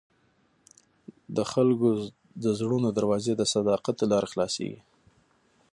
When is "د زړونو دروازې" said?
2.43-3.33